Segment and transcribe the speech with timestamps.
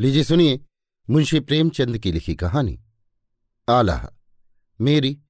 [0.00, 0.60] लीजिए सुनिए
[1.10, 2.84] मुंशी प्रेमचंद की लिखी कहानी
[3.68, 4.08] आला
[4.80, 5.20] मेरी,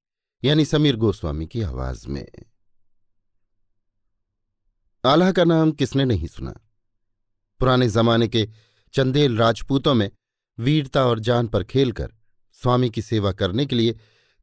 [0.44, 2.28] यानी समीर गोस्वामी की आवाज़ में।
[5.04, 6.50] आल्हा का नाम किसने नहीं सुना?
[7.60, 8.48] पुराने जमाने के
[8.92, 10.10] चंदेल राजपूतों में
[10.58, 12.12] वीरता और जान पर खेलकर
[12.52, 13.98] स्वामी की सेवा करने के लिए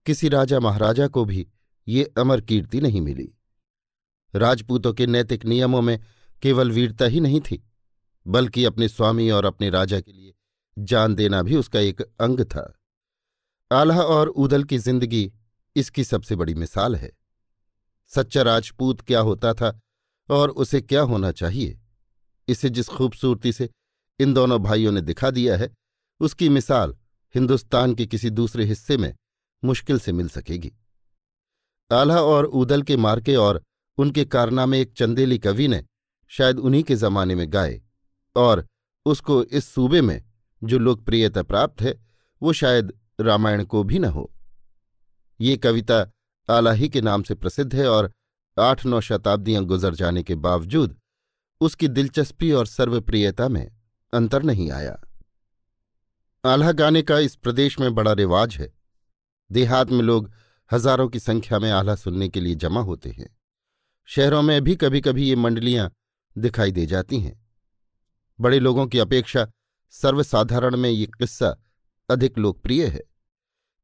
[0.05, 1.48] किसी राजा महाराजा को भी
[1.88, 3.34] ये अमर कीर्ति नहीं मिली।
[4.35, 6.03] राजपूतों के नैतिक नियमों में
[6.41, 7.70] केवल वीरता ही नहीं थी।
[8.27, 10.34] बल्कि अपने स्वामी और अपने राजा के लिए
[10.77, 12.73] जान देना भी उसका एक अंग था।
[13.72, 15.31] आल्हा और उदल की ज़िंदगी
[15.76, 17.12] इसकी सबसे बड़ी मिसाल है।
[18.12, 19.80] सच्चा राजपूत क्या होता था
[20.30, 21.80] और उसे क्या होना चाहिए?
[22.48, 23.70] इसे जिस खूबसूरती से
[24.20, 25.72] इन दोनों भाइयों ने दिखा दिया है,
[26.20, 26.95] उसकी मिसाल
[27.36, 29.14] हिंदुस्तान के किसी दूसरे हिस्से में
[29.64, 30.72] मुश्किल से मिल सकेगी।
[31.92, 33.64] आल्हा और उदल के मार्के और
[33.98, 35.84] उनके कारनामे एक चंदेली कवि ने
[36.28, 37.81] शायद उन्हीं के जमाने में गाए।
[38.36, 38.66] और
[39.05, 40.22] उसको इस सूबे में
[40.62, 42.00] जो लोकप्रियता प्राप्त है,
[42.42, 44.31] वो शायद रामायण को भी न हो।
[45.40, 46.12] ये कविता
[46.50, 48.12] आलाही के नाम से प्रसिद्ध है और
[48.59, 50.98] आठ नौ शताब्दियाँ गुजर जाने के बावजूद
[51.62, 53.72] उसकी दिलचस्पी और सर्वप्रियता में
[54.14, 55.02] अंतर नहीं आया।
[56.44, 58.73] आल्हा गाने का इस प्रदेश में बड़ा रिवाज है।
[59.52, 60.31] देहात में लोग
[60.72, 63.38] हज़ारों की संख्या में आल्हा सुनने के लिए जमा होते हैं।
[64.06, 65.92] शहरों में भी कभी कभी ये मंडलियाँ
[66.38, 67.42] दिखाई दे जाती हैं।
[68.39, 69.48] बड़े लोगों की अपेक्षा
[69.94, 71.56] सर्वसाधारण में ये किस्सा
[72.09, 73.02] अधिक लोकप्रिय है।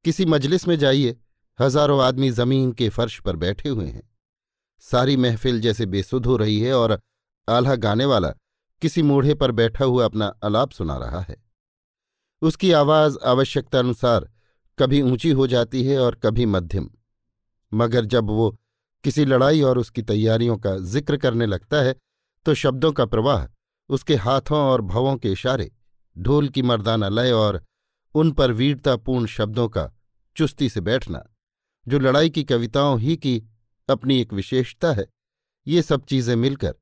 [0.06, 1.16] किसी मजलिस में जाइए,
[1.60, 4.08] हज़ारों आदमी ज़मीन के फर्श पर बैठे हुए हैं।
[4.84, 7.00] सारी महफिल जैसे बेसुध हो रही है और
[7.48, 8.30] आल्हा गाने वाला
[8.82, 11.36] किसी मूढ़े पर बैठा हुआ अपना अलाप सुना रहा है।
[12.42, 14.30] उसकी आवाज़ आवश्यकता अनुसार
[14.78, 16.90] कभी ऊँची हो जाती है और कभी मध्यम।
[17.72, 18.50] मगर जब वो
[19.04, 21.96] किसी लड़ाई और उसकी तैयारियों का ज़िक्र करने लगता है
[22.46, 23.46] तो शब्दों का प्रवाह
[23.90, 25.72] उसके हाथों और भवों के इशारे,
[26.18, 27.64] ढोल की मर्दाना लय और
[28.16, 29.92] उन पर वीरतापूर्ण शब्दों का
[30.36, 31.24] चुस्ती से बैठना,
[31.88, 33.44] जो लड़ाई की कविताओं ही की
[33.90, 35.08] अपनी एक विशेषता है,
[35.68, 36.76] ये सब चीज़ें मिलकर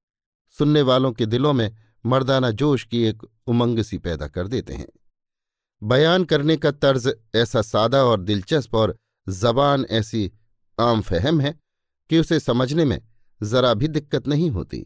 [0.50, 4.88] सुनने वालों के दिलों में मर्दाना जोश की एक उमंग सी पैदा कर देते हैं।
[5.84, 8.98] बयान करने का तर्ज ऐसा सादा और दिलचस्प और
[9.30, 10.32] जबान ऐसी
[10.80, 11.60] आम फहम है
[12.10, 13.02] कि उसे समझने में
[13.44, 14.86] जरा भी दिक्कत नहीं होती।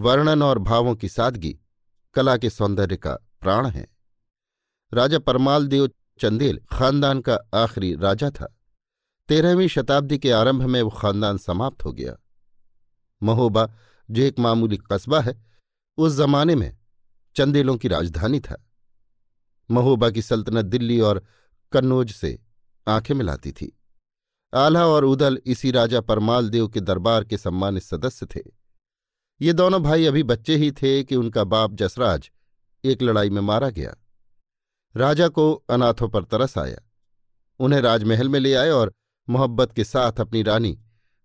[0.00, 1.58] वर्णन और भावों की सादगी
[2.14, 3.86] कला के सौंदर्य का प्राण है।
[4.94, 8.58] राजा परमाल देव चंदेल खानदान का आखिरी राजा था।
[9.28, 12.16] तेरहवीं शताब्दी के आरंभ में वो खानदान समाप्त हो गया।
[13.22, 13.72] महोबा
[14.10, 15.44] जो एक मामूली कस्बा है,
[15.98, 16.76] उस जमाने में
[17.36, 18.70] चंदेलों की राजधानी था।
[19.70, 21.26] महोबा की सल्तनत दिल्ली और
[21.72, 22.38] कन्नौज से
[22.88, 23.80] आँखें मिलाती थी।
[24.54, 28.57] आल्हा और उदल इसी राजा परमाल देव के दरबार के सम्मानित सदस्य थे।
[29.40, 32.30] ये दोनों भाई अभी बच्चे ही थे कि उनका बाप जसराज
[32.84, 33.96] एक लड़ाई में मारा गया।
[34.96, 36.78] राजा को अनाथों पर तरस आया।
[37.58, 38.92] उन्हें राजमहल में ले आए और
[39.28, 40.78] मोहब्बत के साथ अपनी रानी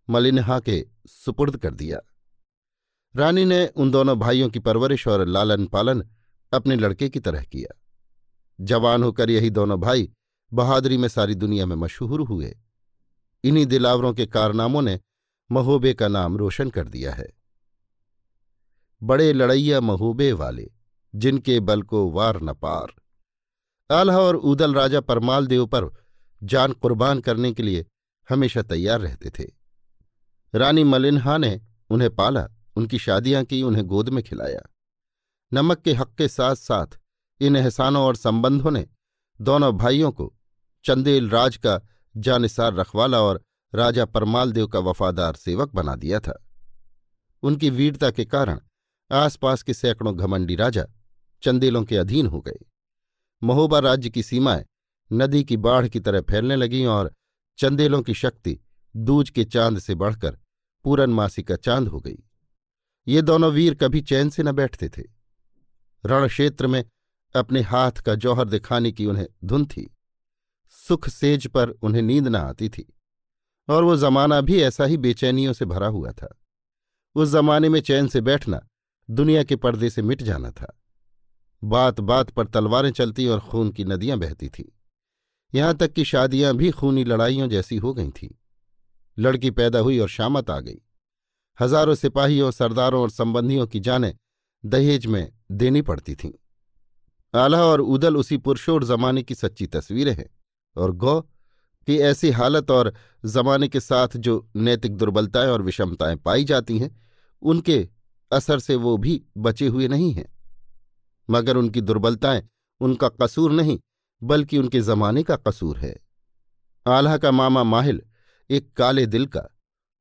[0.09, 2.00] मलिनहा के सुपुर्द कर दिया।
[3.16, 6.03] रानी ने उन दोनों भाइयों की परवरिश और लालन पालन
[6.53, 7.81] अपने लड़के की तरह किया।
[8.62, 10.12] जवान होकर यही दोनों भाई
[10.53, 12.57] बहादुरी में सारी दुनिया में मशहूर हुए।
[13.44, 15.00] इन्हीं दिलावरों के कारनामों ने
[15.52, 17.43] महोबे का नाम रोशन कर दिया है।
[19.03, 20.72] बड़े लड़ैया महूबे वाले,
[21.16, 22.94] जिनके बल को वार न पार।
[23.96, 26.03] आल्हा और उदल राजा परमाल देव पर
[26.44, 27.86] जान कुर्बान करने के लिए
[28.30, 29.52] हमेशा तैयार रहते थे।
[30.56, 34.62] रानी मलिन्हा ने उन्हें पाला, उनकी शादियाँ की, उन्हें गोद में खिलाया।
[35.53, 36.88] नमक के हक के साथ साथ
[37.41, 38.88] इन एहसानों और संबंधों ने
[39.41, 40.34] दोनों भाइयों को
[40.85, 41.81] चंदेल राज का
[42.18, 43.44] जानिसार रखवाला और
[43.75, 46.46] राजा परमाल देव का वफादार सेवक बना दिया था।
[47.44, 48.59] उनकी वीरता के कारण
[49.13, 50.85] आसपास के सैकड़ों घमंडी राजा
[51.44, 52.66] चंदेलों के अधीन हो गए।
[53.44, 54.66] महोबा राज्य की सीमाएँ
[55.13, 57.13] नदी की बाढ़ की तरह फैलने लगीं और
[57.57, 58.59] चंदेलों की शक्ति
[58.96, 60.40] दूज के चाँद से बढ़कर
[60.84, 62.18] पूरनमासी का चाँद हो गई।
[63.07, 65.03] ये दोनों वीर कभी चैन से न बैठते थे।
[66.05, 66.85] रण क्षेत्र में
[67.35, 69.97] अपने हाथ का जौहर दिखाने की उन्हें धुन थी।
[70.70, 72.93] सुख सेज पर उन्हें नींद न आती थी।
[73.70, 76.40] और वो जमाना भी ऐसा ही बेचैनियों से भरा हुआ था।
[77.16, 78.67] उस जमाने में चैन से बैठना
[79.09, 80.79] दुनिया के पर्दे से मिट जाना था।
[81.64, 84.64] बात बात पर तलवारें चलती और खून की नदियाँ बहती थीं।
[85.53, 88.29] यहाँ तक कि शादियाँ भी खूनी लड़ाइयों जैसी हो गई थीं।
[89.17, 90.82] लड़की पैदा हुई और शामत आ गई।
[91.59, 94.16] हज़ारों सिपाहियों सरदारों और संबंधियों की जानें
[94.66, 96.32] दहेज में देनी पड़ती थीं।
[97.40, 100.29] आला और उदल उसी पुरुषोर जमाने की सच्ची तस्वीरें हैं
[100.76, 101.22] और गौ
[101.88, 102.94] कि ऐसी हालत और
[103.26, 107.02] जमाने के साथ जो नैतिक दुर्बलताएँ और विषमताएँ पाई जाती हैं,
[107.41, 107.90] उनके
[108.34, 110.32] असर से वो भी बचे हुए नहीं हैं।
[111.30, 112.47] मगर उनकी दुर्बलताएँ
[112.82, 113.80] उनका कसूर नहीं,
[114.22, 115.96] बल्कि उनके जमाने का कसूर है।
[116.85, 118.02] आल्हा का मामा माहिल
[118.50, 119.47] एक काले दिल का,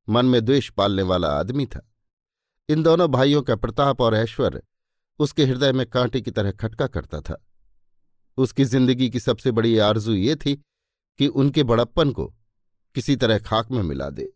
[0.08, 1.88] मन में द्वेष पालने वाला आदमी था।
[2.68, 4.62] इन दोनों भाइयों का प्रताप और ऐश्वर्य
[5.20, 7.44] उसके हृदय में कांटे की तरह खटका करता था।
[8.38, 10.54] उसकी ज़िंदगी की सबसे बड़ी आरज़ू ये थी
[11.18, 12.26] कि उनके बड़प्पन को
[12.94, 14.32] किसी तरह खाक में मिला दे।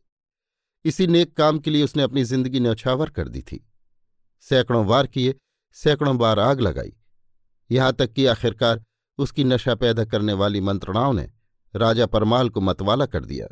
[0.84, 3.65] इसी नेक काम के लिए उसने अपनी ज़िंदगी न्यौछावर कर दी थी।
[4.46, 5.34] सैकड़ों वार किए,
[5.76, 6.92] सैकड़ों बार आग लगाई।
[7.70, 8.84] यहाँ तक कि आखिरकार
[9.18, 11.30] उसकी नशा पैदा करने वाली मंत्रणाओं ने
[11.74, 13.46] राजा परमाल को मतवाला कर दिया।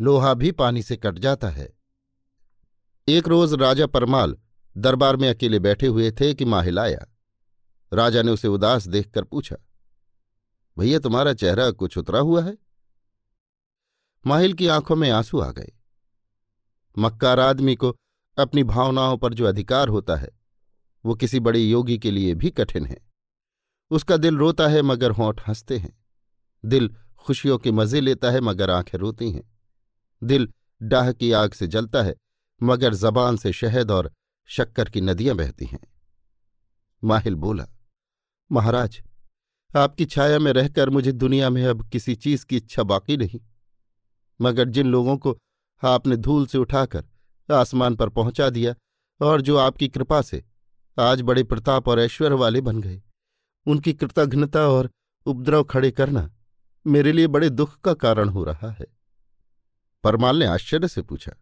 [0.00, 1.68] लोहा भी पानी से कट जाता है।
[3.08, 4.36] एक रोज राजा परमाल
[4.76, 7.06] दरबार में अकेले बैठे हुए थे कि माहिल आया।
[7.92, 9.56] राजा ने उसे उदास देखकर पूछा,
[10.76, 12.56] भैया, तुम्हारा चेहरा कुछ उतरा हुआ है?
[14.26, 15.72] माहिल की आँखों में आँसू आ गए।
[16.98, 17.94] मक्कार आदमी को
[18.40, 20.28] अपनी भावनाओं पर जो अधिकार होता है,
[21.04, 22.98] वो किसी बड़े योगी के लिए भी कठिन है।
[23.90, 26.04] उसका दिल रोता है मगर होंठ हँसते हैं।
[26.64, 29.58] दिल खुशियों के मज़े लेता है मगर आँखें रोती हैं।
[30.24, 30.48] दिल
[30.82, 32.14] डाह की आग से जलता है
[32.62, 34.12] मगर जबान से शहद और
[34.46, 35.80] शक्कर की नदियाँ बहती हैं।
[37.04, 37.66] माहिल बोला,
[38.52, 39.02] महाराज,
[39.76, 43.40] आपकी छाया में रहकर मुझे दुनिया में अब किसी चीज़ की इच्छा बाकी नहीं।
[44.40, 45.38] मगर जिन लोगों को
[45.84, 47.04] आपने धूल से उठाकर
[47.50, 48.74] आसमान पर पहुँचा दिया
[49.20, 50.42] और जो आपकी कृपा से
[50.96, 53.00] आज बड़े प्रताप और ऐश्वर्य वाले बन गए।
[53.66, 54.90] उनकी कृतघ्नता और
[55.26, 56.30] उपद्रव खड़े करना
[56.86, 58.86] मेरे लिए बड़े दुख का कारण हो रहा है।
[60.04, 61.32] परमाल ने आश्चर्य से पूछा,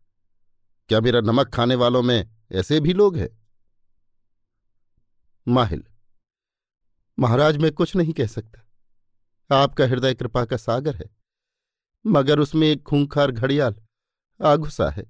[0.90, 3.28] क्या मेरा नमक खाने वालों में ऐसे भी लोग हैं?
[5.46, 5.84] माहिल,
[7.19, 11.08] महाराज मैं कुछ नहीं कह सकता। आपका हृदय कृपा का सागर है,
[12.05, 13.76] मगर उसमें एक खूंखार घड़ियाल
[14.40, 15.05] आगुसा है।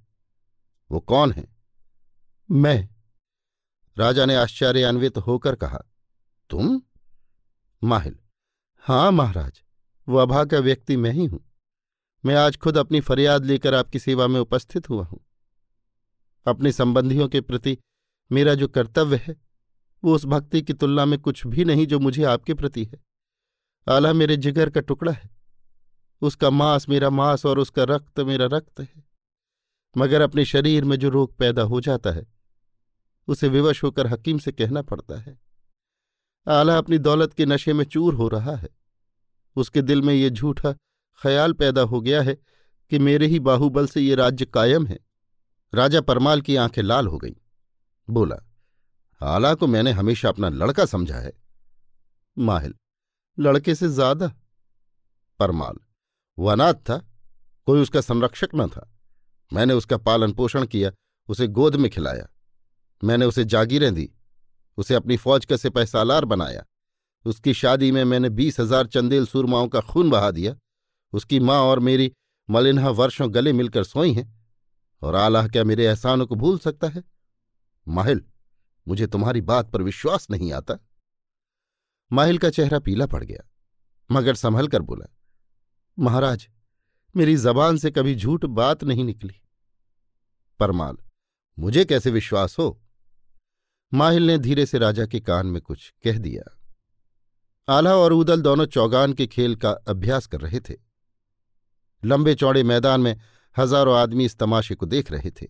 [0.91, 1.57] वो कौन है?
[2.51, 2.89] मैं।
[3.99, 5.83] राजा ने आश्चर्यान्वित होकर कहा
[6.51, 6.83] तुम?
[7.85, 8.19] माहिल।
[8.79, 9.63] हाँ महाराज
[10.09, 11.45] वो अभागा व्यक्ति मैं ही हूँ।
[12.25, 15.21] मैं आज खुद अपनी फरियाद लेकर आपकी सेवा में उपस्थित हुआ हूँ।
[16.47, 17.79] अपने संबंधियों के प्रति
[18.33, 19.37] मेरा जो कर्तव्य है
[20.05, 23.01] वो उस भक्ति की तुलना में कुछ भी नहीं जो मुझे आपके प्रति है।
[23.89, 25.31] आला मेरे जिगर का टुकड़ा है।
[26.23, 29.08] उसका मांस मेरा मांस और उसका रक्त मेरा रक्त है।
[29.97, 32.27] मगर अपने शरीर में जो रोग पैदा हो जाता है,
[33.29, 35.39] उसे विवश होकर हकीम से कहना पड़ता है।
[36.47, 38.69] आला अपनी दौलत के नशे में चूर हो रहा है।
[39.57, 40.73] उसके दिल में ये झूठा
[41.23, 42.35] ख्याल पैदा हो गया है
[42.91, 44.99] कि मेरे ही बाहुबल से ये राज्य कायम है।
[45.73, 47.35] राजा परमाल की आँखें लाल हो गईं।
[48.09, 48.37] बोला,
[49.21, 51.33] आला को मैंने हमेशा अपना लड़का समझा है।
[52.37, 52.75] माहिल,
[53.39, 54.33] लड़के से ज़्यादा।
[55.41, 55.79] परमाल
[56.39, 56.99] वो अनाथ था,
[57.69, 58.98] कोई उसका संरक्षक न था।
[59.51, 60.91] मैंने उसका पालन पोषण किया,
[61.29, 62.29] उसे गोद में खिलाया।
[63.03, 64.11] मैंने उसे जागीरें दी,
[64.79, 66.65] उसे अपनी फौज का सिपह सालार बनाया।
[67.25, 70.55] उसकी शादी में मैंने बीस हज़ार चंदेल सुरमाओं का खून बहा दिया।
[71.13, 72.13] उसकी माँ और मेरी
[72.49, 74.35] मलिन्हा वर्षों गले मिलकर सोई हैं,
[75.03, 77.03] और आलाह क्या मेरे एहसानों को भूल सकता है?
[77.87, 78.23] माहिल,
[78.87, 80.79] मुझे तुम्हारी बात पर विश्वास नहीं आता।
[82.11, 83.45] माहिल का चेहरा पीला पड़ गया,
[84.11, 85.07] मगर संभल कर बोला,
[85.99, 86.49] महाराज
[87.19, 89.35] मेरी जबान से कभी झूठ बात नहीं निकली।
[90.61, 90.97] परमाल,
[91.59, 92.81] मुझे कैसे विश्वास हो?
[93.93, 96.45] माहिल ने धीरे से राजा के कान में कुछ कह दिया।
[97.69, 100.75] आला और उदल दोनों चौगान के खेल का अभ्यास कर रहे थे।
[102.03, 103.21] लंबे चौड़े मैदान में
[103.57, 105.47] हज़ारों आदमी इस तमाशे को देख रहे थे।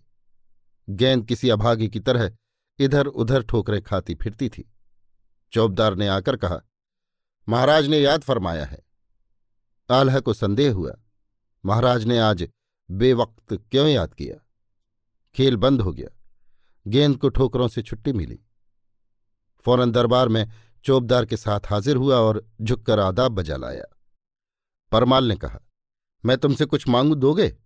[0.89, 2.31] गेंद किसी अभागी की तरह
[2.79, 4.71] इधर उधर ठोकरें खाती फिरती थी।
[5.53, 6.61] चौबदार ने आकर कहा,
[7.49, 8.79] महाराज ने याद फरमाया है।
[9.89, 10.93] आल्हा को संदेह हुआ
[11.65, 12.49] महाराज ने आज
[12.91, 14.47] बेवक्त क्यों याद किया?
[15.35, 16.09] खेल बंद हो गया।
[16.87, 18.39] गेंद को ठोकरों से छुट्टी मिली।
[19.61, 20.51] फ़ौरन दरबार में
[20.85, 23.85] चौबदार के साथ हाजिर हुआ और झुककर आदाब बजा लाया।
[24.93, 25.61] परमाल ने कहा,
[26.25, 27.57] मैं तुमसे कुछ मांगू दोगे?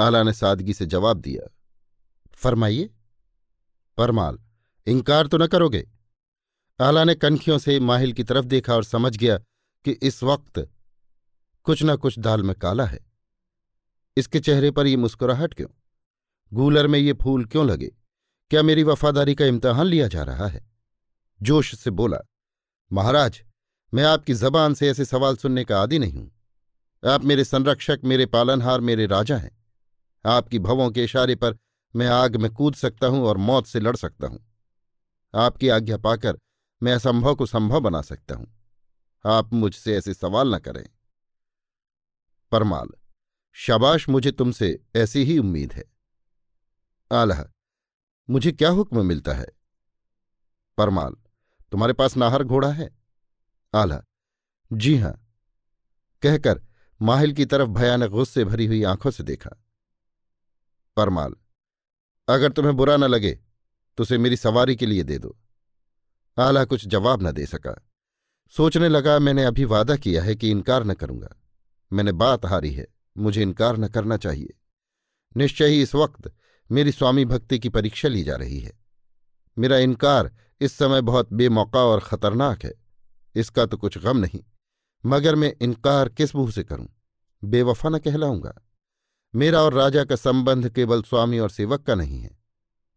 [0.00, 1.50] आला ने सादगी से जवाब दिया,
[2.32, 2.90] फरमाइए।
[3.96, 4.38] परमाल,
[4.86, 5.90] इनकार तो न करोगे?
[6.80, 9.38] आला ने कनखियों से माहिल की तरफ़ देखा और समझ गया
[9.84, 10.70] कि इस वक्त
[11.64, 13.07] कुछ न कुछ दाल में काला है।
[14.18, 15.68] इसके चेहरे पर ये मुस्कुराहट क्यों?
[16.52, 17.86] गूलर में ये फूल क्यों लगे?
[18.50, 20.70] क्या मेरी वफादारी का इम्तहान लिया जा रहा है?
[21.42, 22.18] जोश से बोला,
[22.92, 23.42] महाराज,
[23.94, 26.30] मैं आपकी जबान से ऐसे सवाल सुनने का आदि नहीं हूँ।
[27.08, 29.64] आप मेरे संरक्षक, मेरे पालनहार, मेरे राजा हैं।
[30.26, 31.56] आपकी भवों के इशारे पर
[31.96, 34.46] मैं आग में कूद सकता हूँ और मौत से लड़ सकता हूँ।
[35.34, 36.38] आपकी आज्ञा पाकर
[36.82, 38.54] मैं असंभव को संभव बना सकता हूँ।
[39.26, 40.88] आप मुझसे ऐसे सवाल न करें।
[42.52, 42.88] परमाल
[43.60, 45.84] शाबाश मुझे तुमसे ऐसी ही उम्मीद है।
[47.12, 47.50] आलह,
[48.30, 49.46] मुझे क्या हुक्म मिलता है?
[50.78, 51.12] परमाल,
[51.72, 52.90] तुम्हारे पास नाहर घोड़ा है?
[53.74, 54.02] आला
[54.72, 55.34] जी हाँ।
[56.22, 56.62] कहकर
[57.02, 59.50] माहिल की तरफ़ भयानक गुस्से भरी हुई आँखों से देखा।
[60.96, 61.34] परमाल,
[62.28, 63.32] अगर तुम्हें बुरा न लगे
[63.96, 65.36] तो उसे मेरी सवारी के लिए दे दो।
[66.38, 67.88] आला कुछ जवाब न दे सका।
[68.50, 71.36] सोचने लगा, मैंने अभी वादा किया है कि इनकार न करूँगा।
[71.92, 72.86] मैंने बात हारी है।
[73.18, 74.54] मुझे इनकार न करना चाहिए।
[75.36, 76.30] निश्चय ही इस वक्त
[76.70, 78.72] मेरी स्वामी भक्ति की परीक्षा ली जा रही है।
[79.56, 82.72] मेरा इनकार इस समय बहुत बेमौका और खतरनाक है।
[83.34, 84.40] इसका तो कुछ गम नहीं,
[85.04, 86.88] मगर मैं इनकार किस मुँह से करूँ?
[87.42, 88.54] बेवफा न कहलाऊँगा।
[89.34, 92.36] मेरा और राजा का संबंध केवल स्वामी और सेवक का नहीं है।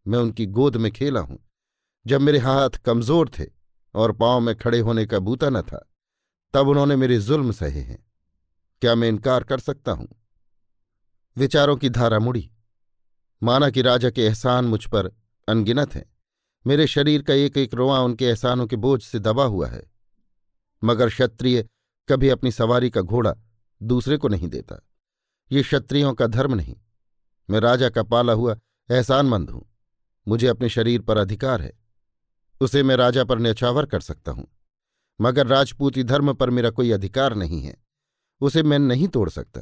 [0.06, 1.38] मैं उनकी गोद में खेला हूँ।
[2.06, 3.44] जब मेरे हाथ कमज़ोर थे
[3.94, 5.86] और पाँव में खड़े होने का बूता न था,
[6.54, 7.98] तब उन्होंने मेरे जुल्म सहे हैं।
[8.82, 10.08] क्या मैं इनकार कर सकता हूँ?
[11.36, 12.50] विचारों की धारा मुड़ी।
[13.42, 15.16] माना कि राजा के एहसान मुझ पर
[15.48, 16.16] अनगिनत हैं।
[16.66, 19.90] मेरे शरीर का एक एक रोआ उनके एहसानों के बोझ से दबा हुआ है।
[20.84, 21.68] मगर क्षत्रिय
[22.08, 23.36] कभी अपनी सवारी का घोड़ा
[23.82, 24.88] दूसरे को नहीं देता।
[25.52, 26.76] ये क्षत्रियों का धर्म नहीं।
[27.50, 28.58] मैं राजा का पाला हुआ
[28.90, 29.74] एहसानमंद हूँ।
[30.28, 31.72] मुझे अपने शरीर पर अधिकार है।
[32.60, 34.46] उसे मैं राजा पर न्यौछावर कर सकता हूँ।
[35.20, 37.81] मगर राजपूती धर्म पर मेरा कोई अधिकार नहीं है।
[38.42, 39.60] उसे मैं नहीं तोड़ सकता।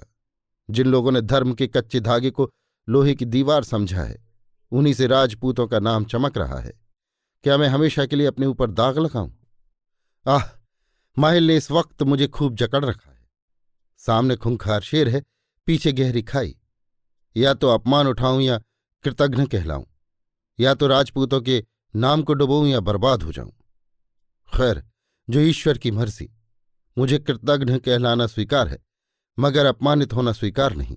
[0.71, 2.51] जिन लोगों ने धर्म के कच्चे धागे को
[2.89, 4.29] लोहे की दीवार समझा है,
[4.73, 6.73] उन्हीं से राजपूतों का नाम चमक रहा है।
[7.43, 9.39] क्या मैं हमेशा के लिए अपने ऊपर दाग लगाऊँ?
[10.29, 10.43] आह,
[11.19, 13.29] माहिल ने इस वक्त मुझे खूब जकड़ रखा है।
[13.97, 15.23] सामने खुंखार शेर है,
[15.67, 16.57] पीछे गहरी खाई।
[17.37, 18.59] या तो अपमान उठाऊं या
[19.03, 19.85] कृतघ्न कहलाऊं।
[20.61, 21.65] या तो राजपूतों के
[21.97, 23.53] नाम को डुबोऊं या बर्बाद हो जाऊँ।
[24.57, 24.85] खैर,
[25.31, 26.40] जो ईश्वर की मर्ज़ी।
[26.97, 28.79] मुझे कृतघ्न कहलाना स्वीकार है,
[29.39, 30.97] मगर अपमानित होना स्वीकार नहीं।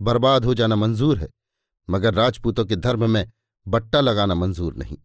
[0.00, 1.28] बर्बाद हो जाना मंजूर है,
[1.88, 3.30] मगर राजपूतों के धर्म में
[3.66, 4.98] बट्टा लगाना मंजूर नहीं।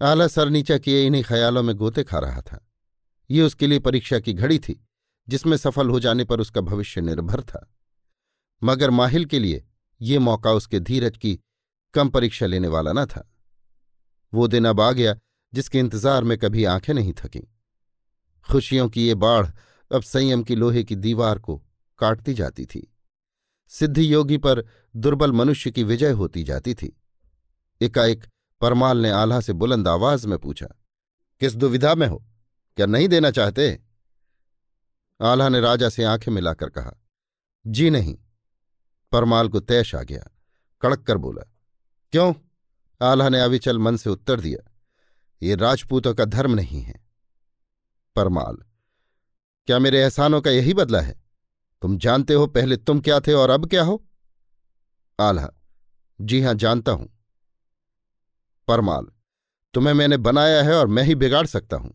[0.00, 2.66] आला सर नीचा किए इन्हीं ख्यालों में गोते खा रहा था।
[3.30, 4.86] ये उसके लिए परीक्षा की घड़ी थी,
[5.28, 7.72] जिसमें सफल हो जाने पर उसका भविष्य निर्भर था।
[8.62, 9.64] मगर माहिल के लिए
[10.00, 11.38] ये मौका उसके धीरज की
[11.94, 13.28] कम परीक्षा लेने वाला न था।
[14.32, 15.16] वो दिन अब आ गया,
[15.52, 17.40] जिसके इंतज़ार में कभी आँखें नहीं थकीं।
[18.50, 19.46] खुशियों की ये बाढ़
[19.90, 21.62] अब संयम की लोहे की दीवार को
[21.98, 22.90] काटती जाती थी।
[23.68, 24.64] सिद्धि योगी पर
[24.96, 26.96] दुर्बल मनुष्य की विजय होती जाती थी।
[27.80, 28.24] एकाएक
[28.60, 30.66] परमाल ने आल्हा से बुलंद आवाज़ में पूछा,
[31.40, 32.24] किस दुविधा में हो?
[32.76, 33.80] क्या नहीं देना चाहते?
[35.20, 36.92] आल्हा ने राजा से आँखें मिलाकर कहा,
[37.66, 38.16] जी नहीं।
[39.12, 40.30] परमाल को तैश आ गया,
[40.82, 41.42] कड़क कर बोला,
[42.12, 42.34] क्यों?
[43.00, 44.70] आल्हा ने अविचल मन से उत्तर दिया,
[45.42, 47.03] ये राजपूतों का धर्म नहीं है।
[48.16, 48.56] परमाल
[49.66, 51.22] क्या मेरे एहसानों का यही बदला है?
[51.82, 54.06] तुम जानते हो पहले तुम क्या थे और अब क्या हो?
[55.20, 55.50] आल्हा,
[56.20, 57.08] जी हाँ, जानता हूँ।
[58.68, 59.06] परमाल
[59.74, 61.94] तुम्हें मैंने बनाया है और मैं ही बिगाड़ सकता हूँ।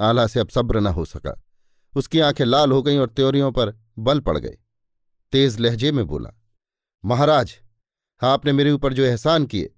[0.00, 1.42] आला से अब सब्र न हो सका।
[1.96, 4.56] उसकी आँखें लाल हो गईं और त्योरियों पर बल पड़ गए।
[5.32, 6.30] तेज लहजे में बोला,
[7.04, 7.58] महाराज,
[8.22, 9.74] आपने मेरे ऊपर जो एहसान किए,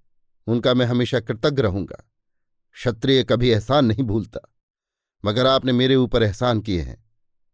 [0.46, 2.04] उनका मैं हमेशा कृतज्ञ रहूँगा।
[2.72, 4.51] क्षत्रिय कभी एहसान नहीं भूलता।
[5.24, 7.02] मगर आपने मेरे ऊपर एहसान किए हैं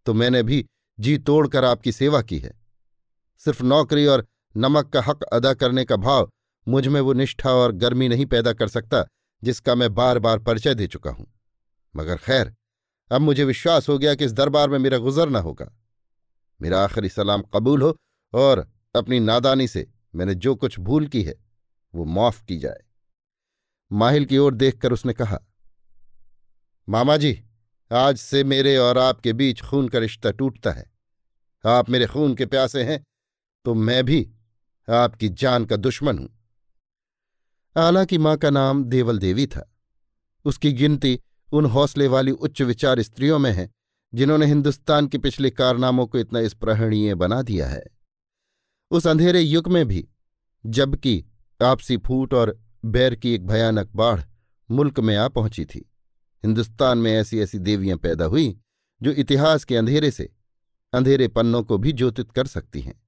[0.07, 0.65] तो मैंने भी
[0.99, 2.53] जी तोड़कर आपकी सेवा की है।
[3.43, 6.31] सिर्फ़ नौकरी और नमक का हक अदा करने का भाव
[6.67, 9.05] मुझमें वो निष्ठा और गर्मी नहीं पैदा कर सकता,
[9.43, 11.27] जिसका मैं बार बार परिचय दे चुका हूँ।
[11.95, 12.55] मगर खैर,
[13.11, 15.71] अब मुझे विश्वास हो गया कि इस दरबार में मेरा गुजर न होगा।
[16.61, 17.97] मेरा आखिरी सलाम कबूल हो
[18.33, 21.35] और अपनी नादानी से मैंने जो कुछ भूल की है,
[21.95, 22.83] वो माफ़ की जाए।
[23.91, 25.39] माहिल की ओर देखकर उसने कहा,
[26.89, 27.33] मामा जी
[27.91, 30.85] आज से मेरे और आपके बीच खून का रिश्ता टूटता है।
[31.65, 33.03] आप मेरे खून के प्यासे हैं
[33.65, 34.29] तो मैं भी
[34.89, 36.29] आपकी जान का दुश्मन हूँ।
[37.77, 39.69] आला की माँ का नाम देवल देवी था।
[40.45, 41.19] उसकी गिनती
[41.53, 43.71] उन हौसले वाली उच्च विचार स्त्रियों में है,
[44.13, 47.83] जिन्होंने हिंदुस्तान के पिछले कारनामों को इतना स्प्रहणीय बना दिया है।
[48.91, 50.09] उस अंधेरे युग में भी,
[50.67, 51.25] जबकि
[51.63, 54.21] आपसी फूट और बैर की एक भयानक बाढ़
[54.71, 55.88] मुल्क में आ पहुँची थी।
[56.45, 58.61] हिंदुस्तान में ऐसी ऐसी देवियाँ पैदा हुई,
[59.03, 60.33] जो इतिहास के अंधेरे से,
[60.93, 63.03] अंधेरे पन्नों को भी ज्योतित कर सकती हैं।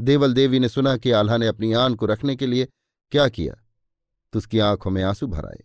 [0.00, 2.68] देवल देवी ने सुना कि आल्हा ने अपनी आन को रखने के लिए
[3.10, 3.54] क्या किया?
[4.32, 5.64] तो उसकी आँखों में आँसू भर आए।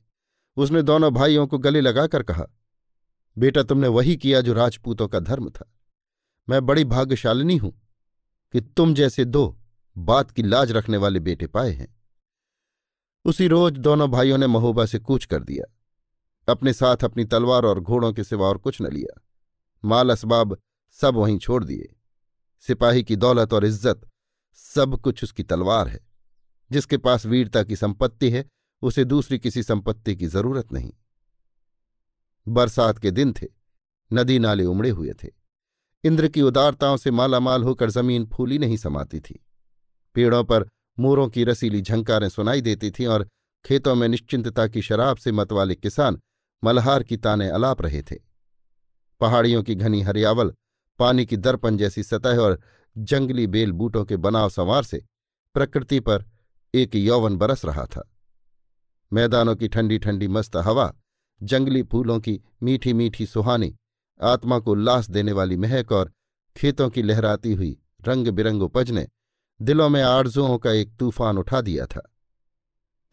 [0.57, 2.45] उसने दोनों भाइयों को गले लगाकर कहा,
[3.37, 5.73] बेटा, तुमने वही किया जो राजपूतों का धर्म था।
[6.49, 7.81] मैं बड़ी भाग्यशालिनी हूँ
[8.53, 9.57] कि तुम जैसे दो
[9.97, 12.01] बात की लाज रखने वाले बेटे पाए हैं।
[13.25, 15.76] उसी रोज दोनों भाइयों ने महोबा से कूच कर दिया।
[16.47, 19.21] अपने साथ अपनी तलवार और घोड़ों के सिवा और कुछ न लिया।
[19.83, 20.57] माल असबाब
[20.91, 21.95] सब वहीं छोड़ दिए।
[22.61, 24.01] सिपाही की दौलत और इज़्ज़त
[24.53, 26.07] सब कुछ उसकी तलवार है।
[26.71, 28.45] जिसके पास वीरता की संपत्ति है,
[28.81, 30.93] उसे दूसरी किसी संपत्ति की ज़रूरत नहीं।
[32.47, 33.47] बरसात के दिन थे,
[34.13, 35.27] नदी नाले उमड़े हुए थे।
[36.03, 39.45] इंद्र की उदारताओं से मालामाल होकर ज़मीन फूली नहीं समाती थी।
[40.15, 43.27] पेड़ों पर मोरों की रसीली झंकारें सुनाई देती थीं और
[43.65, 46.19] खेतों में निश्चिंतता की शराब से मतवाले किसान
[46.63, 48.15] मल्हार की ताने अलाप रहे थे।
[49.21, 50.53] पहाड़ियों की घनी हरियावल,
[50.99, 52.59] पानी की दर्पण जैसी सतह और
[52.97, 55.05] जंगली बेल बूटों के बनाव संवार से
[55.53, 56.25] प्रकृति पर
[56.73, 58.13] एक यौवन बरस रहा था।
[59.13, 60.93] मैदानों की ठंडी ठंडी मस्त हवा,
[61.43, 63.75] जंगली फूलों की मीठी मीठी सुहानी,
[64.21, 66.11] आत्मा को उल्लास देने वाली महक और
[66.55, 69.07] खेतों की लहराती हुई रंग बिरंग उपज ने
[69.61, 72.13] दिलों में आरजुओं का एक तूफ़ान उठा दिया था।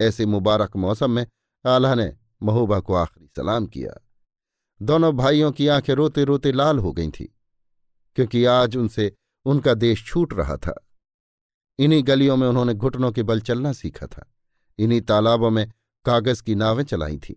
[0.01, 1.27] ऐसे मुबारक मौसम में
[1.65, 3.93] आल्हा ने महबूबा को आखिरी सलाम किया।
[4.81, 7.25] दोनों भाइयों की आँखें रोते रोते लाल हो गई थीं,
[8.15, 9.11] क्योंकि आज उनसे
[9.45, 10.73] उनका देश छूट रहा था।
[11.79, 14.31] इन्हीं गलियों में उन्होंने घुटनों के बल चलना सीखा था।
[14.79, 15.69] इन्हीं तालाबों में
[16.05, 17.35] कागज़ की नावें चलाई थीं।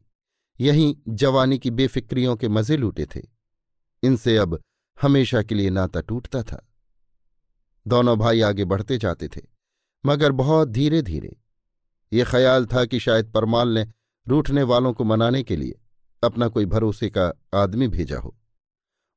[0.60, 3.20] यहीं जवानी की बेफिक्रियों के मज़े लूटे थे।
[4.02, 4.60] इनसे अब
[4.98, 6.64] हमेशा के लिए नाता टूटता था।
[7.86, 9.40] दोनों भाई आगे बढ़ते जाते थे,
[10.04, 11.36] मगर बहुत धीरे धीरे
[12.12, 13.86] ये ख्याल था कि शायद परमाल ने
[14.28, 15.80] रूठने वालों को मनाने के लिए
[16.22, 18.36] अपना कोई भरोसे का आदमी भेजा हो।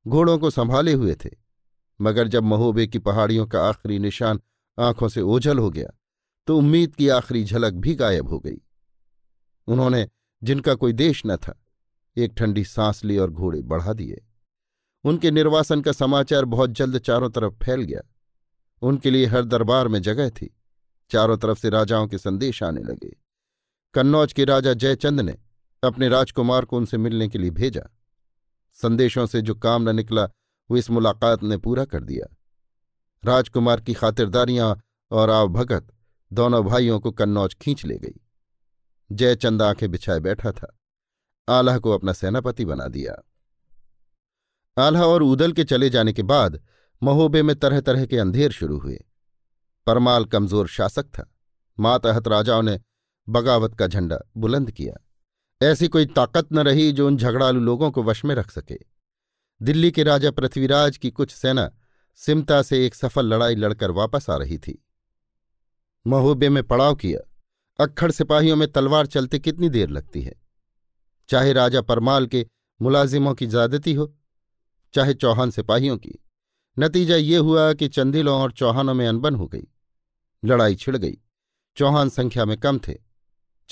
[0.06, 1.30] घोड़ों को संभाले हुए थे,
[2.00, 4.40] मगर जब महोबे की पहाड़ियों का आखिरी निशान
[4.78, 5.88] आँखों से ओझल हो गया
[6.46, 8.56] तो उम्मीद की आखिरी झलक भी गायब हो गई।
[9.66, 10.08] उन्होंने,
[10.42, 11.64] जिनका कोई देश न था,
[12.16, 14.26] एक ठंडी सांस ली और घोड़े बढ़ा दिए।
[15.04, 18.00] उनके निर्वासन का समाचार बहुत जल्द चारों तरफ़ फैल गया।
[18.82, 20.54] उनके लिए हर दरबार में जगह थी।
[21.10, 23.21] चारों तरफ़ से राजाओं के संदेश आने लगे।
[23.94, 25.38] कन्नौज के राजा जयचंद ने
[25.84, 27.82] अपने राजकुमार को उनसे मिलने के लिए भेजा।
[28.74, 30.24] संदेशों से जो काम न निकला,
[30.70, 32.36] वो इस मुलाकात ने पूरा कर दिया।
[33.24, 35.92] राजकुमार की खातिरदारियाँ और आवभगत
[36.32, 38.20] दोनों भाइयों को कन्नौज खींच ले गई।
[39.12, 40.78] जयचंद आँखें बिछाए बैठा था।
[41.48, 43.22] आल्हा को अपना सेनापति बना दिया।
[44.78, 46.60] आल्हा और उदल के चले जाने के बाद
[47.02, 49.04] महोबे में तरह तरह के अंधेर शुरू हुए।
[49.86, 51.34] परमाल कमज़ोर शासक था।
[51.80, 52.80] मातहत राजाओं ने
[53.28, 54.94] बगावत का झंडा बुलंद किया।
[55.66, 58.78] ऐसी कोई ताकत न रही जो उन झगड़ालू लोगों को वश में रख सके।
[59.62, 61.70] दिल्ली के राजा पृथ्वीराज की कुछ सेना
[62.14, 64.86] सिमता से एक सफल लड़ाई लड़कर वापस आ रही थी।
[66.06, 67.20] महोबे में पड़ाव किया।
[67.84, 70.34] अक्खड़ सिपाहियों में तलवार चलते कितनी देर लगती है?
[71.28, 72.46] चाहे राजा परमाल के
[72.82, 74.16] मुलाजिमों की ज्यादती हो,
[74.94, 76.24] चाहे चौहान सिपाहियों की।
[76.78, 79.66] नतीजा ये हुआ कि चंदिलों और चौहानों में अनबन हो गई।
[80.44, 81.18] लड़ाई छिड़ गई।
[81.76, 83.11] चौहान संख्या में कम थे।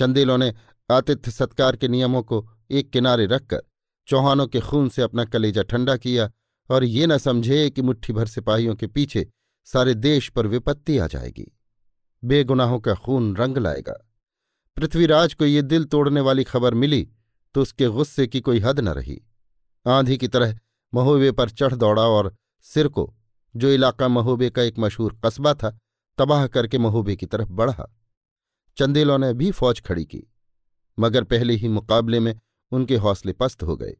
[0.00, 0.54] चंदेलों ने
[0.90, 3.62] आतिथ्य सत्कार के नियमों को एक किनारे रखकर
[4.08, 6.30] चौहानों के खून से अपना कलेजा ठंडा किया
[6.70, 9.26] और ये न समझे कि मुट्ठी भर सिपाहियों के पीछे
[9.64, 11.46] सारे देश पर विपत्ति आ जाएगी।
[12.24, 14.06] बेगुनाहों का खून रंग लाएगा।
[14.76, 17.08] पृथ्वीराज को ये दिल तोड़ने वाली खबर मिली
[17.54, 19.20] तो उसके गुस्से की कोई हद न रही।
[19.86, 20.58] आंधी की तरह
[20.94, 23.14] महोबे पर चढ़ दौड़ा और सिर को,
[23.56, 25.78] जो इलाका महोबे का एक मशहूर कस्बा था,
[26.18, 27.90] तबाह करके महोबे की तरफ़ बढ़ा।
[28.80, 30.22] चंदेलों ने भी फौज खड़ी की,
[30.98, 32.38] मगर पहले ही मुकाबले में
[32.72, 33.96] उनके हौसले पस्त हो गए।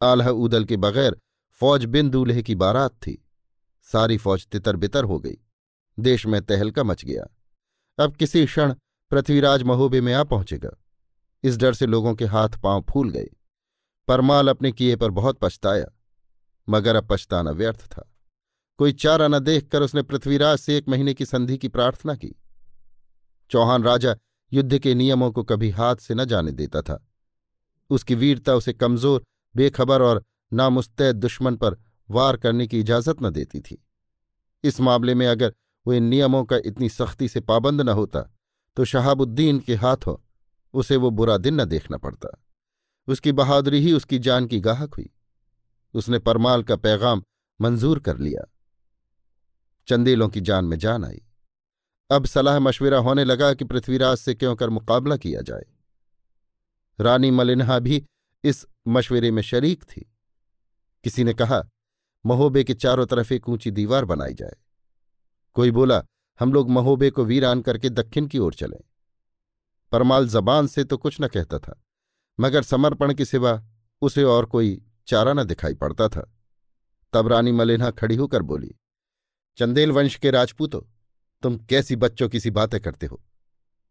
[0.00, 1.16] आल्हा उदल के बगैर
[1.60, 3.22] फौज बिन दूल्हे की बारात थी।
[3.84, 5.36] सारी फौज तितर बितर हो गई।
[5.98, 7.26] देश में तहलका मच गया।
[7.98, 8.74] अब किसी क्षण
[9.10, 10.70] पृथ्वीराज महोबे में आ पहुंचेगा।
[11.44, 13.28] इस डर से लोगों के हाथ पाँव फूल गए।
[14.08, 15.86] परमाल अपने किए पर बहुत पछताया,
[16.68, 18.10] मगर अब पछताना व्यर्थ था।
[18.78, 22.34] कोई चारा न देखकर उसने पृथ्वीराज से एक महीने की संधि की प्रार्थना की।
[23.50, 24.16] चौहान राजा
[24.52, 27.02] युद्ध के नियमों को कभी हाथ से न जाने देता था।
[27.90, 31.76] उसकी वीरता उसे कमज़ोर, बेखबर और नामुस्तैद दुश्मन पर
[32.08, 33.82] वार करने की इजाज़त न देती थी।
[34.64, 35.54] इस मामले में अगर
[35.86, 38.20] वो इन नियमों का इतनी सख्ती से पाबंद न होता
[38.76, 40.16] तो शहाबुद्दीन के हाथों
[40.74, 42.28] उसे वो बुरा दिन न देखना पड़ता।
[43.08, 45.08] उसकी बहादुरी ही उसकी जान की गाहक हुई।
[45.94, 47.22] उसने परमाल का पैगाम
[47.60, 48.42] मंजूर कर लिया।
[49.88, 51.22] चंदेलों की जान में जान आई।
[52.10, 55.64] अब सलाह मशविरा होने लगा कि पृथ्वीराज से क्यों कर मुकाबला किया जाए।
[57.00, 58.04] रानी मलिन्हा भी
[58.44, 60.12] इस मशवरे में शरीक थी।
[61.04, 61.62] किसी ने कहा,
[62.24, 64.56] महोबे के चारों तरफ़ एक ऊँची दीवार बनाई जाए।
[65.56, 66.02] कोई बोला,
[66.40, 68.80] हम लोग महोबे को वीरान करके दक्षिण की ओर चलें।
[69.92, 71.80] परमाल जबान से तो कुछ न कहता था,
[72.40, 73.62] मगर समर्पण के सिवा
[74.02, 76.32] उसे और कोई चारा न दिखाई पड़ता था।
[77.12, 78.74] तब रानी मलिन्हा खड़ी होकर बोली,
[79.58, 80.80] चंदेल वंश के राजपूतों
[81.42, 83.22] तुम कैसी बच्चों की सी बातें करते हो?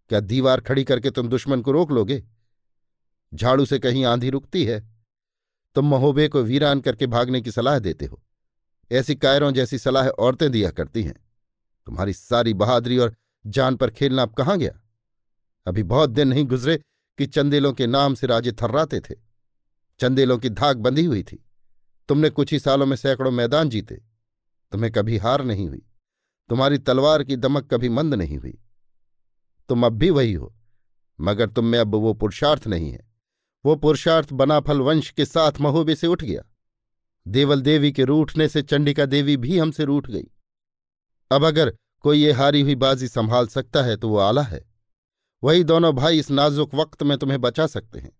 [0.10, 2.23] क्या दीवार खड़ी करके तुम दुश्मन को रोक लोगे?
[3.34, 4.89] झाड़ू से कहीं आंधी रुकती है।
[5.75, 8.23] तुम महोबे को वीरान करके भागने की सलाह देते हो।
[8.91, 11.15] ऐसी कायरों जैसी सलाह औरतें दिया करती हैं।
[11.86, 13.15] तुम्हारी सारी बहादुरी और
[13.47, 14.81] जान पर खेलना अब कहाँ गया?
[15.67, 16.77] अभी बहुत दिन नहीं गुजरे
[17.17, 19.15] कि चंदेलों के नाम से राजे थर्राते थे।
[19.99, 21.45] चंदेलों की धाक बंधी हुई थी।
[22.10, 23.95] तुमने कुछ ही सालों में सैकड़ों मैदान जीते।
[24.71, 25.85] तुम्हें कभी हार नहीं हुई।
[26.49, 28.58] तुम्हारी तलवार की दमक कभी मंद नहीं हुई।
[29.69, 30.53] तुम अब भी वही हो,
[31.19, 33.08] मगर तुम में अब वो पुरुषार्थ नहीं है।
[33.65, 36.41] वो पुरुषार्थ बनाफल वंश के साथ महोबे से उठ गया।
[37.25, 40.27] देवल देवी के रूठने से चंडिका देवी भी हमसे रूठ गई।
[41.31, 44.63] अब अगर कोई ये हारी हुई बाजी संभाल सकता है तो वो आला है।
[45.43, 48.12] वही दोनों भाई इस नाजुक वक्त में तुम्हें बचा सकते हैं।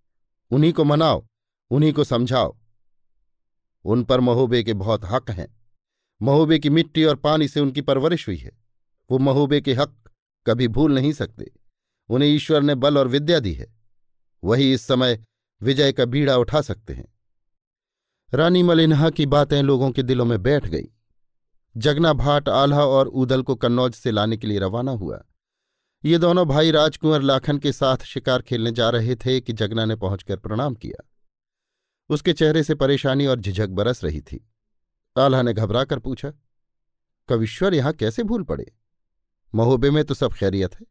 [0.52, 1.26] उन्हीं को मनाओ,
[1.72, 2.56] उन्हीं को समझाओ।
[3.86, 5.48] उन पर महोबे के बहुत हक हैं।
[6.22, 8.52] महोबे की मिट्टी और पानी से उनकी परवरिश हुई है।
[9.12, 10.10] वो महोबे के हक
[10.48, 11.52] कभी भूल नहीं सकते।
[12.10, 13.76] उन्हें ईश्वर ने बल और विद्या दी है।
[14.44, 15.24] वही इस समय
[15.62, 17.14] विजय का बीड़ा उठा सकते हैं।
[18.34, 20.86] रानी मलिन्हा की बातें लोगों के दिलों में बैठ गई।
[21.78, 25.26] जगना भाट, आल्हा और ऊदल को कन्नौज से लाने के लिए रवाना हुआ।
[26.06, 29.96] ये दोनों भाई राजकुंवर लाखन के साथ शिकार खेलने जा रहे थे कि जगना ने
[29.96, 31.10] पहुंचकर प्रणाम किया।
[32.10, 34.52] उसके चेहरे से परेशानी और झिझक बरस रही थी।
[35.18, 36.32] आल्हा ने घबरा कर पूछा,
[37.30, 38.72] कविश्वर यहाँ कैसे भूल पड़े?
[39.56, 40.86] महोबे में तो सब खैरियत है।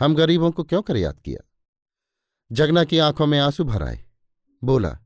[0.00, 1.40] हम गरीबों को क्यों कर याद किया?
[2.52, 4.04] जगना की आँखों में आँसू भर आए।
[4.62, 4.98] बोला,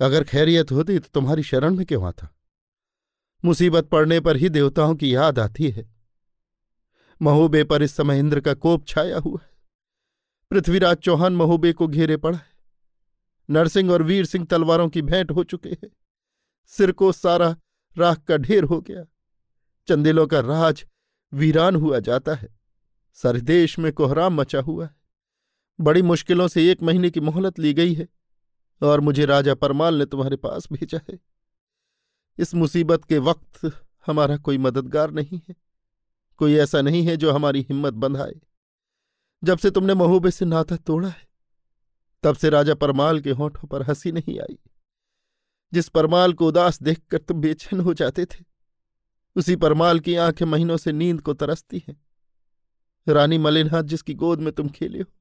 [0.00, 2.28] अगर खैरियत होती तो तुम्हारी शरण में क्यों आता?
[3.44, 5.88] मुसीबत पड़ने पर ही देवताओं की याद आती है।
[7.20, 9.50] महोबे पर इस समय इंद्र का कोप छाया हुआ है।
[10.50, 12.52] पृथ्वीराज चौहान महोबे को घेरे पड़ा है।
[13.50, 15.88] नरसिंह और वीर सिंह तलवारों की भेंट हो चुके हैं।
[16.72, 17.54] सिर को सारा
[17.96, 19.04] राख का ढेर हो गया।
[19.88, 20.84] चंदेलों का राज
[21.32, 22.48] वीरान हुआ जाता है।
[23.18, 24.94] सारे देश में कोहराम मचा हुआ है।
[25.78, 28.08] बड़ी मुश्किलों से एक महीने की मोहलत ली गई है,
[28.82, 31.18] और मुझे राजा परमाल ने तुम्हारे पास भेजा है।
[32.38, 33.70] इस मुसीबत के वक्त
[34.06, 35.54] हमारा कोई मददगार नहीं है,
[36.40, 38.34] कोई ऐसा नहीं है जो हमारी हिम्मत बंधाए।
[39.42, 41.26] जब से तुमने महूबे से नाता तोड़ा है,
[42.22, 44.58] तब से राजा परमाल के होठों पर हँसी नहीं आई।
[45.74, 48.44] जिस परमाल को उदास देखकर तुम बेचैन हो जाते थे,
[49.36, 51.96] उसी परमाल की आँखें महीनों से नींद को तरसती हैं।
[53.06, 55.12] रानी मलिनहाथ जिसकी गोद में तुम खेले हो,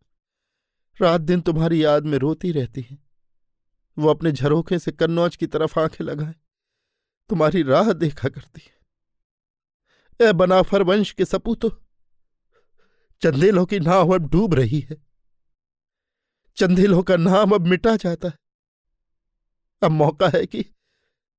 [0.98, 2.98] रात दिन तुम्हारी याद में रोती रहती है।
[3.98, 6.36] वो अपने झरोखे से कन्नौज की तरफ़ आँखें लगाए,
[7.30, 8.78] तुम्हारी राह देखा करती है।
[10.20, 11.70] ए बनाफर वंश के सपूतो,
[13.22, 15.02] चंदेलों की नाव अब डूब रही है।
[16.58, 18.38] चंदेलों का नाम अब मिटा जाता है।
[19.84, 20.64] अब मौका है कि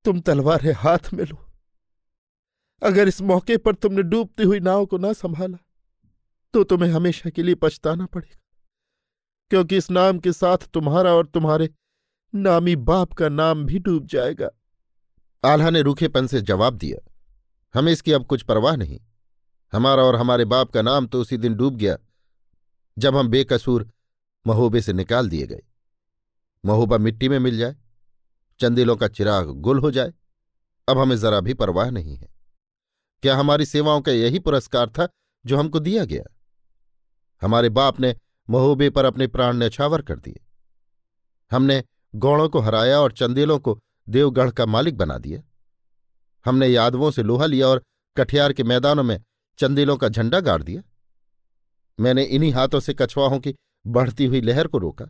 [0.04, 1.36] तुम तलवारें हाथ में लो।
[2.82, 5.58] अगर इस मौके पर तुमने डूबती हुई नाव को ना संभाला
[6.54, 8.40] तो तुम्हें हमेशा के लिए पछताना पड़ेगा,
[9.50, 11.68] क्योंकि इस नाम के साथ तुम्हारा और तुम्हारे
[12.34, 14.50] नामी बाप का नाम भी डूब जाएगा।
[15.44, 16.98] आल्हा ने रूखेपन से जवाब दिया,
[17.74, 19.00] हमें इसकी अब कुछ परवाह नहीं।
[19.72, 21.96] हमारा और हमारे बाप का नाम तो उसी दिन डूब गया,
[22.96, 23.88] जब हम बेकसूर
[24.46, 25.62] महोबे से निकाल दिए गए।
[26.64, 27.76] महोबा मिट्टी में मिल जाए
[28.60, 30.12] चंदेलों का चिराग गुल हो जाए।
[30.88, 32.34] अब हमें जरा भी परवाह नहीं है।
[33.22, 35.08] क्या हमारी सेवाओं का यही पुरस्कार था
[35.46, 36.24] जो हमको दिया गया?
[37.42, 38.16] हमारे बाप ने
[38.50, 40.44] महोबे पर अपने प्राण न्यछावर कर दिए।
[41.50, 45.42] हमने गौड़ों को हराया और चंदेलों को देवगढ़ का मालिक बना दिया।
[46.44, 47.82] हमने यादवों से लोहा लिया और
[48.16, 49.22] कठियार के मैदानों में
[49.58, 50.82] चंदेलों का झंडा गाड़ दिया।
[52.00, 53.54] मैंने इन्हीं हाथों से कछवाहों की
[53.86, 55.06] बढ़ती हुई लहर को रोका।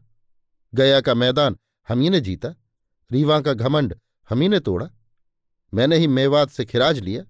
[0.75, 1.57] गया का मैदान
[1.89, 2.55] हम ही ने जीता।
[3.11, 3.95] रीवा का घमंड
[4.29, 4.89] हमही ने तोड़ा।
[5.75, 7.25] मैंने ही मेवात से खिराज लिया।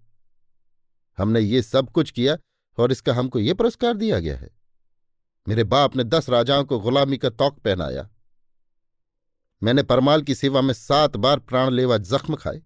[1.19, 2.37] हमने ये सब कुछ किया
[2.79, 4.51] और इसका हमको ये पुरस्कार दिया गया है।
[5.49, 8.09] मेरे बाप ने दस राजाओं को गुलामी का तौक पहनाया।
[9.63, 12.63] मैंने परमाल की सेवा में सात बार प्राणलेवा जख्म खाए,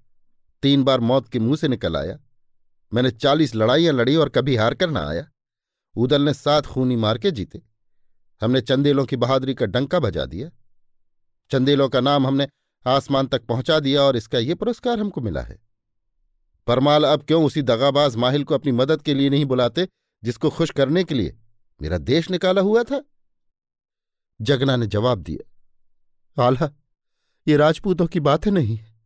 [0.62, 2.18] तीन बार मौत के मुँह से निकल आया।
[2.94, 5.28] मैंने चालीस लड़ाइयाँ लड़ी और कभी हार कर ना आया।
[5.96, 7.62] उदल ने सात खूनी मार के जीते।
[8.40, 10.50] हमने चंदेलों की बहादुरी का डंका बजा दिया।
[11.50, 12.48] चंदेलों का नाम हमने
[12.86, 15.58] आसमान तक पहुँचा दिया और इसका ये पुरस्कार हमको मिला है।
[16.66, 19.88] परमाल, अब क्यों उसी दगाबाज माहिल को अपनी मदद के लिए नहीं बुलाते,
[20.22, 21.36] जिसको खुश करने के लिए?
[21.82, 23.02] मेरा देश निकाला हुआ था।
[24.40, 26.70] जगना ने जवाब दिया, आल्हा,
[27.48, 28.96] ये राजपूतों की बातें नहीं है।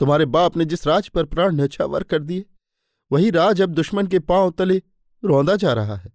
[0.00, 2.44] तुम्हारे बाप ने जिस राज पर प्राण न्यछावर कर दिए,
[3.10, 4.82] वही राज अब दुश्मन के पाँव तले
[5.22, 6.12] रौंदा जा रहा है।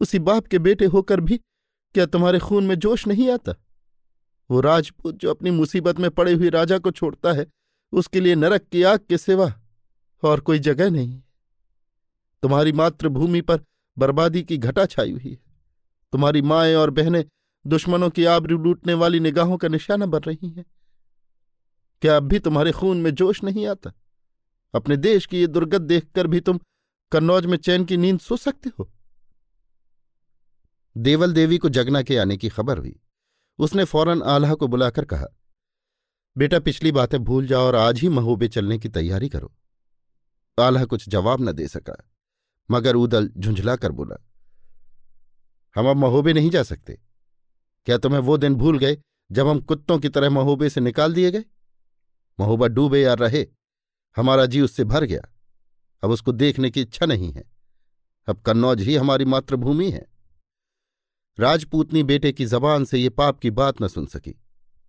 [0.00, 1.36] उसी बाप के बेटे होकर भी
[1.94, 3.54] क्या तुम्हारे खून में जोश नहीं आता?
[4.50, 7.46] वो राजपूत जो अपनी मुसीबत में पड़े हुए राजा को छोड़ता है,
[7.92, 9.60] उसके लिए नरक की आग के सिवा
[10.22, 11.22] और कोई जगह नहीं।
[12.42, 13.60] तुम्हारी मातृभूमि पर
[13.98, 15.38] बर्बादी की घटा छाई हुई है।
[16.12, 17.24] तुम्हारी माएँ और बहनें
[17.66, 20.64] दुश्मनों की आबरू लूटने वाली निगाहों का निशाना बन रही हैं।
[22.02, 23.92] क्या अब भी तुम्हारे खून में जोश नहीं आता?
[24.74, 26.60] अपने देश की ये दुर्गत देखकर भी तुम
[27.12, 28.90] कन्नौज में चैन की नींद सो सकते हो।
[30.96, 33.00] देवल देवी को जगना के आने की खबर हुई।
[33.58, 35.26] उसने फ़ौरन आल्हा को बुलाकर कहा,
[36.36, 39.54] बेटा, पिछली बातें भूल जाओ और आज ही महोबे चलने की तैयारी करो।
[40.58, 41.96] आल्हा कुछ जवाब न दे सका,
[42.70, 44.16] मगर उदल झुंझला कर बोला,
[45.76, 46.98] हम अब महोबे नहीं जा सकते।
[47.86, 48.98] क्या तुम्हें वो दिन भूल गए
[49.30, 51.44] जब हम कुत्तों की तरह महोबे से निकाल दिए गए?
[52.38, 53.46] महोबा डूबे या रहे,
[54.16, 55.20] हमारा जी उससे भर गया।
[56.02, 57.44] अब उसको देखने की इच्छा नहीं है।
[58.28, 60.06] अब कन्नौज ही हमारी मातृभूमि है।
[61.38, 64.30] राजपूतनी बेटे की जबान से ये पाप की बात न सुन सकी।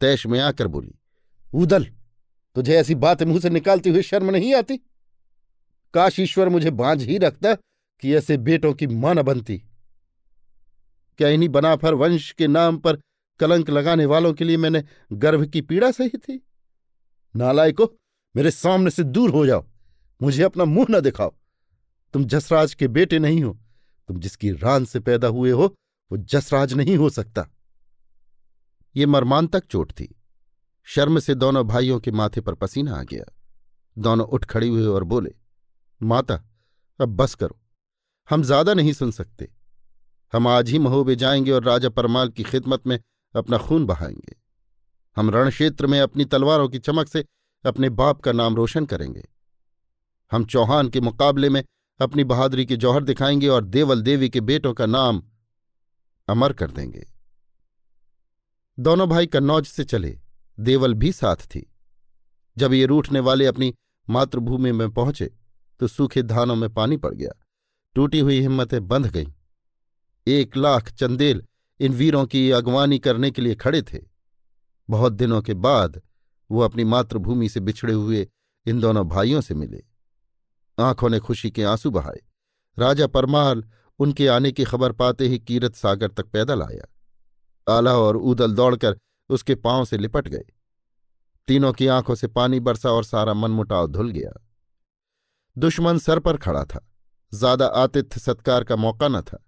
[0.02, 0.96] तैश में आकर बोली,
[1.54, 1.84] उदल,
[2.56, 4.78] तुझे ऐसी बात मुँह से निकालती हुई शर्म नहीं आती?
[5.94, 7.54] काश ईश्वर मुझे बांझ ही रखता
[8.02, 9.58] कि ऐसे बेटों की माँ न बनती।
[11.18, 13.00] क्या इन्हीं बनाफर वंश के नाम पर
[13.40, 16.48] कलंक लगाने वालों के लिए मैंने गर्भ की पीड़ा सही थी?
[17.36, 17.94] नालाय को
[18.36, 19.66] मेरे सामने से दूर हो जाओ।
[20.22, 21.34] मुझे अपना मुँह न दिखाओ।
[22.14, 23.58] तुम जसराज के बेटे नहीं हो।
[24.08, 25.76] तुम जिसकी रान से पैदा हुए हो
[26.12, 27.48] वो जसराज नहीं हो सकता।
[28.96, 30.22] ये मर्मांतक चोट थी।
[30.84, 33.24] शर्म से दोनों भाइयों के माथे पर पसीना आ गया।
[33.98, 35.32] दोनों उठ खड़ी हुए और बोले,
[36.04, 36.44] माता,
[37.00, 37.60] अब बस करो।
[38.30, 39.52] हम ज़्यादा नहीं सुन सकते।
[40.34, 43.00] हम आज ही महोबे जाएँगे और राजा परमाल की खिदमत में
[43.36, 44.36] अपना खून बहाएँगे।
[45.18, 47.26] हम रणक्षेत्र में अपनी तलवारों की चमक से
[47.66, 49.30] अपने बाप का नाम रोशन करेंगे।
[50.32, 51.64] हम चौहान के मुकाबले में
[52.00, 55.24] अपनी बहादुरी के जौहर दिखाएँगे और देवल देवी के बेटों का नाम
[56.28, 57.08] अमर कर देंगे।
[58.80, 60.20] दोनों भाई कन्नौज से चले।
[60.60, 61.74] देवल भी साथ थी।
[62.58, 63.76] जब ये रूठने वाले अपनी
[64.10, 65.34] मातृभूमि में पहुँचे
[65.80, 67.32] तो सूखे धानों में पानी पड़ गया।
[67.96, 69.28] टूटी हुई हिम्मतें बंध गईं।
[70.28, 71.44] एक लाख चंदेल
[71.80, 74.00] इन वीरों की अगवानी करने के लिए खड़े थे।
[74.90, 76.02] बहुत दिनों के बाद
[76.52, 78.28] वो अपनी मातृभूमि से बिछड़े हुए
[78.66, 79.84] इन दोनों भाइयों से मिले।
[80.80, 82.22] आँखों ने खुशी के आँसू बहाए।
[82.80, 83.64] राजा परमाल
[84.00, 88.98] उनके आने की खबर पाते ही कीरत सागर तक पैदल आया। आला और ऊदल दौड़कर
[89.30, 90.46] उसके पाँव से लिपट गए।
[91.48, 94.32] तीनों की आँखों से पानी बरसा और सारा मनमुटाव धुल गया।
[95.58, 96.88] दुश्मन सर पर खड़ा था।
[97.34, 99.42] ज़्यादा आतिथ्य सत्कार का मौका न था।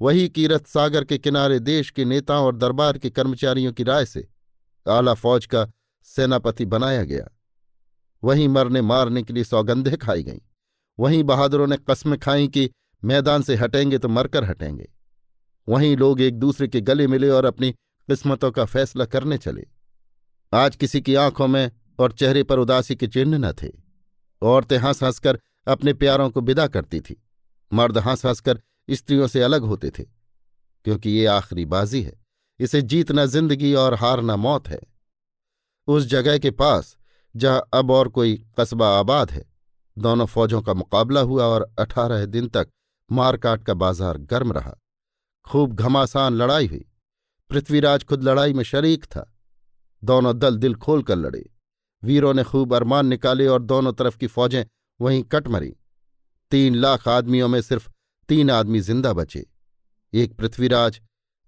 [0.00, 4.28] वही कीरत सागर के किनारे देश के नेताओं और दरबार के कर्मचारियों की राय से
[4.86, 5.66] आला फौज का
[6.04, 7.28] सेनापति बनाया गया।
[8.22, 10.40] वहीं मरने मारने के लिए सौगंधे खाई गईं।
[10.98, 12.70] वहीं बहादुरों ने कस्में खाई कि
[13.02, 14.88] मैदान से हटेंगे तो मरकर हटेंगे।
[15.68, 19.66] वहीं लोग एक दूसरे के गले मिले और अपनी किस्मतों का फैसला करने चले।
[20.52, 23.70] आज किसी की आँखों में और चेहरे पर उदासी के चिन्ह न थे।
[24.42, 27.22] औरतें हंस हंसकर अपने प्यारों को विदा करती थी।
[27.72, 32.18] मर्द हंस हंसकर स्त्रियों से अलग होते थे, क्योंकि ये आखिरी बाजी है।
[32.60, 34.80] इसे जीतना ज़िंदगी और हारना मौत है।
[35.88, 36.96] उस जगह के पास,
[37.34, 39.44] जहाँ अब और कोई कस्बा आबाद है,
[39.96, 42.68] दोनों फौजों का मुकाबला हुआ और अठारह दिन तक
[43.12, 44.76] मारकाट का बाज़ार गर्म रहा।
[45.46, 46.84] खूब घमासान लड़ाई हुई।
[47.50, 49.26] पृथ्वीराज खुद लड़ाई में शरीक था।
[50.02, 51.44] दोनों दल दिल खोल कर लड़े।
[52.02, 54.64] वीरों ने खूब अरमान निकाले और दोनों तरफ़ की फौजें
[55.00, 55.74] वहीं कट मरी।
[56.52, 57.88] तीन लाख आदमियों में सिर्फ़
[58.28, 59.46] तीन आदमी ज़िंदा बचे।
[60.12, 61.00] एक पृथ्वीराज,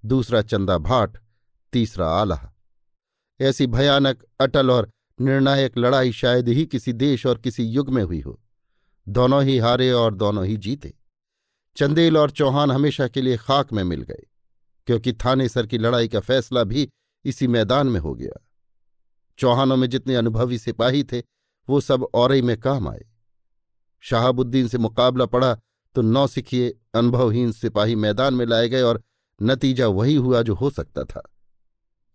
[0.05, 1.19] दूसरा चंदा भाट,
[1.73, 2.49] तीसरा आलाह।
[3.41, 8.21] ऐसी भयानक, अटल और निर्णायक लड़ाई शायद ही किसी देश और किसी युग में हुई
[8.21, 8.39] हो।
[9.07, 10.95] दोनों ही हारे और दोनों ही जीते।
[11.77, 14.27] चंदेल और चौहान हमेशा के लिए खाक में मिल गए,
[14.89, 16.89] क्योंकि थानेसर की लड़ाई का फैसला भी
[17.25, 18.41] इसी मैदान में हो गया।
[19.39, 21.23] चौहानों में जितने अनुभवी सिपाही थे,
[21.69, 23.05] वो सब और में काम आए।
[24.03, 25.55] शाहबुद्दीन से मुकाबला पड़ा
[25.97, 29.03] तो नौसिखिए अनुभवहीन सिपाही मैदान में लाए गए और
[29.41, 31.23] नतीजा वही हुआ जो हो सकता था।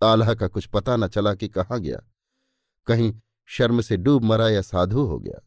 [0.01, 2.01] आल्हा का कुछ पता न चला कि कहाँ गया।
[2.87, 3.13] कहीं
[3.49, 5.41] शर्म से डूब मरा या साधु हो गया।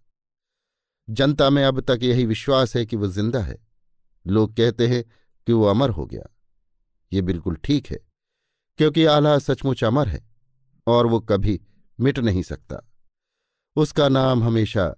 [1.09, 3.57] जनता में अब तक यही विश्वास है कि वो ज़िंदा है।
[4.27, 5.03] लोग कहते हैं
[5.47, 6.23] कि वो अमर हो गया।
[7.13, 7.99] ये बिल्कुल ठीक है,
[8.79, 10.23] क्योंकि आल्हा सचमुच अमर है
[10.87, 11.61] और वो कभी
[11.99, 12.81] मिट नहीं सकता।
[13.77, 14.89] उसका नाम हमेशा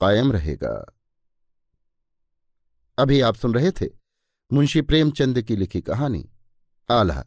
[0.00, 0.74] कायम रहेगा।
[2.98, 3.86] अभी आप सुन रहे थे
[4.50, 6.28] मुंशी प्रेमचंद की लिखी कहानी
[6.88, 7.24] आल्हा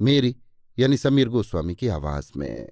[0.00, 0.36] मेरी
[0.78, 2.68] यानी समीर गोस्वामी की आवाज़ में।